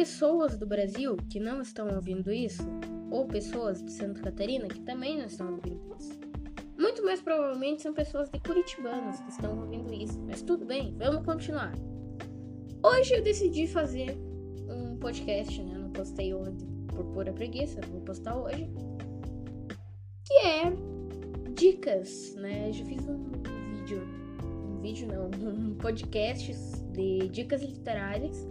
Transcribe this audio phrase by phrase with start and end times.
[0.00, 2.62] pessoas do Brasil que não estão ouvindo isso,
[3.10, 6.18] ou pessoas de Santa Catarina que também não estão ouvindo isso.
[6.78, 11.22] Muito mais provavelmente são pessoas de Curitibanos que estão ouvindo isso, mas tudo bem, vamos
[11.22, 11.74] continuar.
[12.82, 14.16] Hoje eu decidi fazer
[14.70, 15.76] um podcast, né?
[15.76, 18.70] Não postei ontem por pura preguiça, vou postar hoje.
[20.24, 20.72] Que é
[21.52, 22.70] dicas, né?
[22.70, 23.32] Eu já fiz um
[23.74, 24.02] vídeo,
[24.64, 26.54] um vídeo não, um podcast
[26.94, 28.48] de dicas literárias.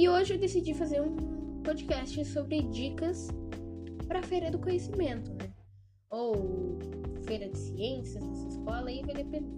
[0.00, 1.14] E hoje eu decidi fazer um
[1.62, 3.28] podcast sobre dicas
[4.08, 5.52] para a Feira do Conhecimento, né?
[6.08, 6.78] Ou
[7.26, 9.50] Feira de Ciências nessa escola, aí vai depender.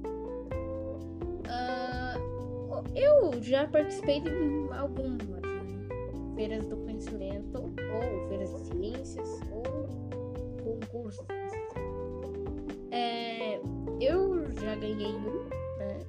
[1.47, 4.30] Uh, eu já participei de
[4.73, 5.41] algumas né?
[6.34, 9.62] feiras do conhecimento, ou feiras de ciências, ou
[10.64, 11.24] concursos.
[12.91, 13.61] É,
[14.00, 15.45] eu já ganhei um,
[15.78, 16.00] né?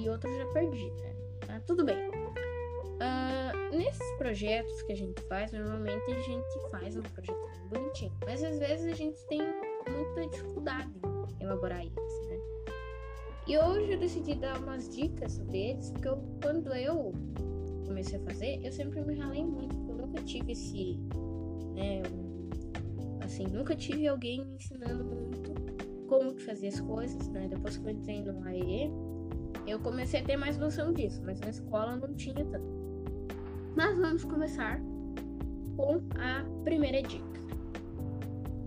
[0.00, 1.14] E outro já perdi, né?
[1.50, 2.21] Ah, tudo bem.
[3.02, 7.36] Uh, nesses projetos que a gente faz, normalmente a gente faz um projeto
[7.68, 9.40] bonitinho, mas às vezes a gente tem
[9.90, 10.92] muita dificuldade
[11.40, 12.38] em elaborar eles, né?
[13.48, 17.12] E hoje eu decidi dar umas dicas sobre eles, porque eu, quando eu
[17.86, 20.96] comecei a fazer, eu sempre me ralei muito, eu nunca tive esse,
[21.74, 22.02] né,
[23.24, 25.52] assim, nunca tive alguém me ensinando muito
[26.06, 27.48] como que fazer as coisas, né?
[27.48, 28.92] Depois que eu entrei no AE,
[29.66, 32.81] eu comecei a ter mais noção disso, mas na escola não tinha tanto.
[33.76, 34.80] Mas vamos começar
[35.76, 37.40] com a primeira dica.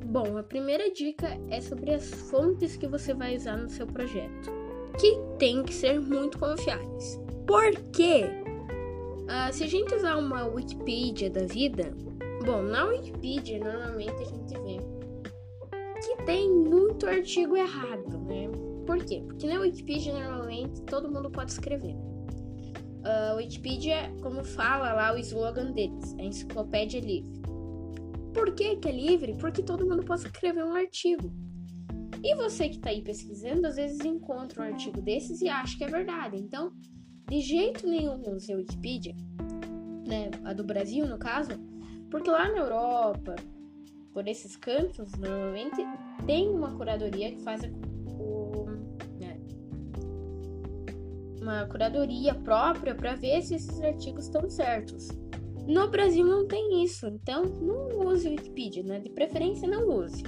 [0.05, 4.51] Bom, a primeira dica é sobre as fontes que você vai usar no seu projeto,
[4.99, 7.19] que tem que ser muito confiáveis.
[7.45, 8.25] Por quê?
[9.25, 11.91] Uh, se a gente usar uma Wikipedia da vida,
[12.45, 14.77] bom, na Wikipedia normalmente a gente vê
[16.01, 18.47] que tem muito artigo errado, né?
[18.85, 19.23] Por quê?
[19.25, 21.95] Porque na Wikipedia normalmente todo mundo pode escrever.
[23.05, 27.41] A Wikipedia, como fala lá o slogan deles, a enciclopédia livre.
[28.33, 29.35] Por que, que é livre?
[29.38, 31.31] Porque todo mundo pode escrever um artigo.
[32.23, 35.83] E você que está aí pesquisando, às vezes encontra um artigo desses e acha que
[35.83, 36.35] é verdade.
[36.35, 36.73] Então,
[37.29, 39.15] de jeito nenhum use a Wikipedia,
[40.07, 41.51] né, a do Brasil no caso,
[42.09, 43.35] porque lá na Europa,
[44.11, 45.77] por esses cantos, normalmente
[46.25, 47.94] tem uma curadoria que faz o,
[51.45, 55.09] uma curadoria própria para ver se esses artigos estão certos.
[55.67, 59.00] No Brasil não tem isso, então não use Wikipedia, né?
[59.00, 60.23] De preferência não use.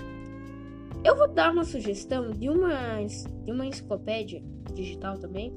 [1.03, 3.03] Eu vou dar uma sugestão de uma,
[3.43, 5.55] de uma enciclopédia digital também,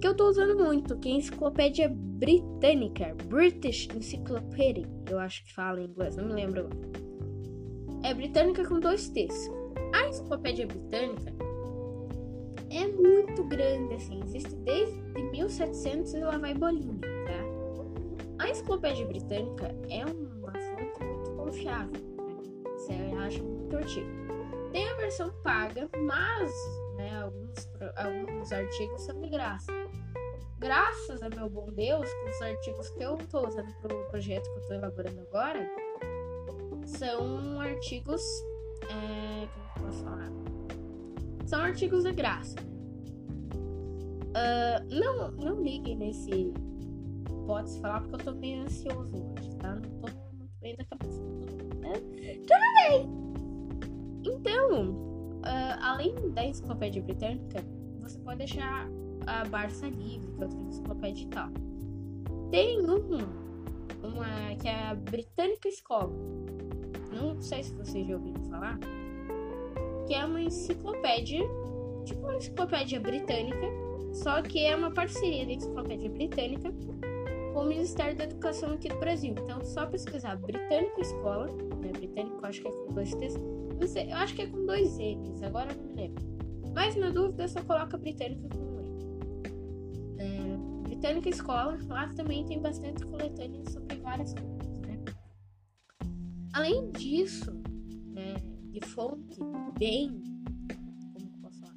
[0.00, 5.54] que eu tô usando muito, que é a enciclopédia britânica, British Encyclopedia, eu acho que
[5.54, 6.68] fala em inglês, não me lembro.
[8.04, 9.50] É britânica com dois T's.
[9.94, 11.41] A enciclopédia britânica
[12.72, 18.44] é muito grande, assim, existe desde 1700 e lá vai bolinha, tá?
[18.44, 22.36] A Enciclopédia Britânica é uma fonte muito confiável, né?
[22.76, 24.08] Você acha muito artigo.
[24.72, 26.50] Tem a versão paga, mas
[26.96, 29.70] né, alguns, alguns artigos são de graça.
[30.58, 34.44] Graças a meu bom Deus, com os artigos que eu estou usando para o projeto
[34.44, 35.68] que eu estou elaborando agora,
[36.86, 38.22] são artigos.
[38.84, 40.41] É, como eu posso falar?
[41.52, 42.56] São artigos de graça.
[44.30, 46.50] Uh, não, não liguem nesse
[47.46, 49.74] pode falar porque eu tô meio ansioso hoje, tá?
[49.74, 50.08] Não tô
[50.38, 51.20] muito bem da cabeça.
[51.78, 51.92] Né?
[52.46, 53.06] Tudo bem!
[54.24, 54.92] Então,
[55.40, 57.62] uh, além da enciclopédia britânica,
[58.00, 58.88] você pode deixar
[59.26, 61.50] a Barça Livre, que é outra enciclopédia e tal.
[62.50, 63.18] Tem um,
[64.02, 66.14] uma que é a Britânica Escola.
[67.12, 68.80] Não sei se vocês já ouviram falar.
[70.06, 71.40] Que é uma enciclopédia,
[72.04, 73.66] tipo uma enciclopédia britânica,
[74.12, 76.72] só que é uma parceria da enciclopédia britânica
[77.52, 79.34] com o Ministério da Educação aqui do Brasil.
[79.38, 81.92] Então, só pesquisar Britânico Escola, né?
[81.92, 83.34] Britânico, acho que é com dois T's.
[83.80, 86.24] Não sei, eu acho que é com dois N's, agora não me lembro.
[86.74, 88.80] Mas na dúvida, só coloca Britânico com um
[90.18, 90.22] E.
[90.22, 94.98] É, Britânica Escola, lá também tem bastante coletânea sobre várias coisas, né?
[96.54, 97.52] Além disso,
[98.12, 98.34] né,
[98.72, 99.38] de fonte
[99.78, 100.22] bem,
[101.12, 101.76] como posso falar,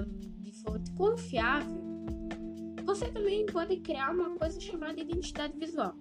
[0.00, 1.82] um, de fonte confiável,
[2.84, 5.94] você também pode criar uma coisa chamada identidade visual.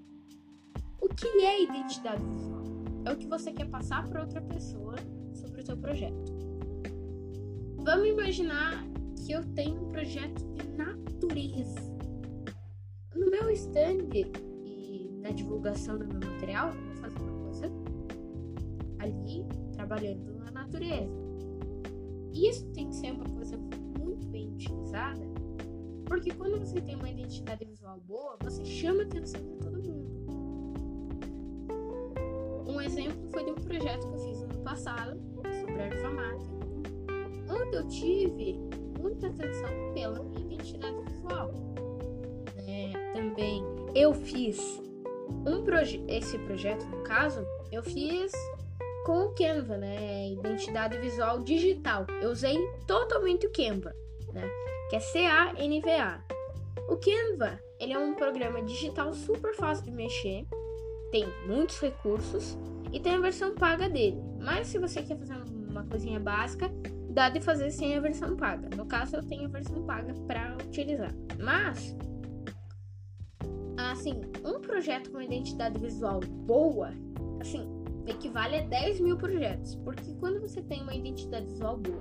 [1.02, 2.64] O que é identidade visual?
[3.06, 4.96] É o que você quer passar para outra pessoa
[5.34, 6.34] sobre o seu projeto.
[7.78, 8.84] Vamos imaginar
[9.16, 11.80] que eu tenho um projeto de natureza.
[13.16, 14.10] No meu stand
[14.66, 17.72] e na divulgação do meu material, eu vou fazer uma coisa
[19.00, 21.14] ali trabalhando na natureza.
[22.34, 23.58] Isso tem que ser uma coisa
[24.00, 25.26] muito bem utilizada
[26.06, 30.18] porque quando você tem uma identidade visual boa, você chama a atenção de todo mundo.
[32.88, 35.20] exemplo foi de um projeto que eu fiz no ano passado
[35.62, 36.54] sobre a informática,
[37.50, 38.60] onde eu tive
[39.00, 41.52] muita atenção pela minha identidade visual.
[42.66, 44.58] É, também eu fiz
[45.46, 48.32] um proje esse projeto, no caso, eu fiz
[49.08, 50.32] com o Canva, né?
[50.34, 52.06] Identidade visual digital.
[52.22, 53.96] Eu usei totalmente o Canva,
[54.34, 54.44] né?
[54.90, 56.22] Que é C-A-N-V-A.
[56.90, 60.46] O Canva, ele é um programa digital super fácil de mexer,
[61.10, 62.58] tem muitos recursos
[62.92, 64.22] e tem a versão paga dele.
[64.42, 65.36] Mas se você quer fazer
[65.70, 66.70] uma coisinha básica,
[67.10, 68.76] dá de fazer sem a versão paga.
[68.76, 71.14] No caso, eu tenho a versão paga para utilizar.
[71.40, 71.96] Mas,
[73.78, 76.92] assim, um projeto com identidade visual boa,
[77.40, 77.77] assim,
[78.08, 79.76] equivale a 10 mil projetos.
[79.76, 82.00] Porque quando você tem uma identidade visual boa,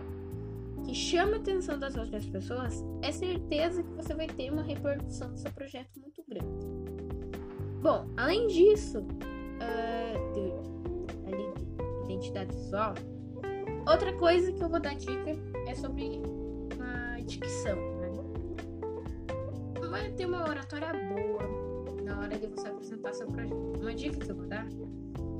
[0.84, 5.30] que chama a atenção das outras pessoas, é certeza que você vai ter uma repercussão
[5.32, 6.66] do seu projeto muito grande.
[7.82, 12.94] Bom, além disso, uh, de, de identidade visual,
[13.88, 15.30] Outra coisa que eu vou dar dica
[15.68, 16.20] é sobre
[16.76, 18.06] uma dicção, né?
[20.16, 21.35] Ter uma oratória boa
[22.18, 23.54] hora de você apresentar seu projeto.
[23.80, 24.66] Uma dica que eu vou dar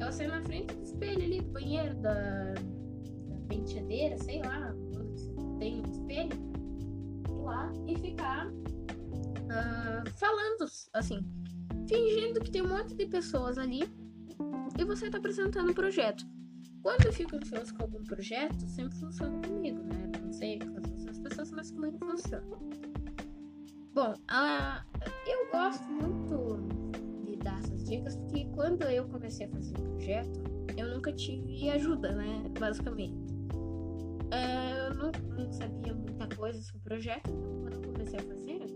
[0.01, 5.21] é você na frente do espelho ali, do banheiro, da, da penteadeira, sei lá, onde
[5.21, 6.33] você tem um espelho,
[7.29, 11.21] ir lá e ficar uh, falando, assim,
[11.89, 13.83] fingindo que tem um monte de pessoas ali
[14.79, 16.27] e você está apresentando o um projeto.
[16.83, 20.13] Quando eu fico ansioso com algum projeto, sempre funciona comigo, né?
[20.23, 20.77] Não sei com
[21.11, 22.47] as pessoas, mas comigo funciona.
[23.93, 24.15] Bom,
[25.27, 26.46] eu gosto muito
[27.89, 30.41] dicas, porque quando eu comecei a fazer o projeto,
[30.77, 32.45] eu nunca tive ajuda, né?
[32.59, 33.17] Basicamente.
[34.27, 38.23] Uh, eu não, não, sabia muita coisa sobre o projeto, então quando eu comecei a
[38.23, 38.67] fazer,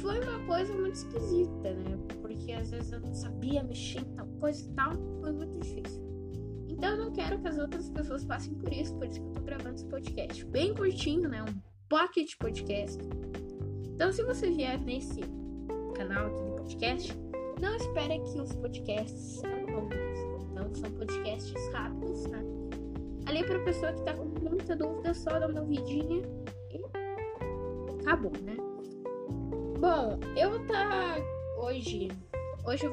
[0.00, 1.98] foi uma coisa muito esquisita, né?
[2.20, 6.02] Porque às vezes eu não sabia mexer em tal coisa e tal, foi muito difícil.
[6.68, 9.32] Então eu não quero que as outras pessoas passem por isso, por isso que eu
[9.34, 10.44] tô gravando esse podcast.
[10.46, 11.42] Bem curtinho, né?
[11.42, 11.54] Um
[11.88, 12.98] pocket podcast.
[13.94, 15.20] Então se você vier nesse
[15.94, 17.21] canal aqui de podcast,
[17.62, 20.18] não espere que os podcasts sejam longos.
[20.50, 22.42] Então são podcasts rápidos, né?
[23.26, 26.22] Ali pra pessoa que tá com muita dúvida, só dá uma ouvidinha
[26.70, 26.82] e
[28.02, 28.56] acabou, né?
[29.78, 31.16] Bom, eu vou tá
[31.56, 32.08] hoje.
[32.64, 32.86] Hoje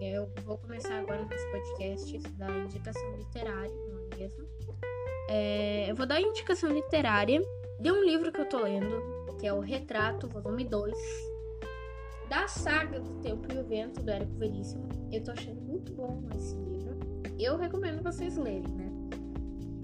[0.00, 4.48] eu vou começar agora nos podcasts da indicação literária, não é mesmo?
[5.28, 7.40] É, eu vou dar a indicação literária
[7.78, 9.00] de um livro que eu tô lendo,
[9.38, 10.92] que é o Retrato, volume 2,
[12.28, 14.88] da saga do Tempo e o Vento, do Érico Veríssimo.
[15.10, 16.98] Eu tô achando muito bom esse livro.
[17.38, 18.90] Eu recomendo vocês lerem, né?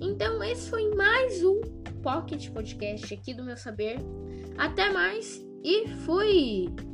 [0.00, 1.60] Então, esse foi mais um
[2.02, 3.98] Pocket Podcast aqui do meu saber.
[4.56, 6.87] Até mais e fui!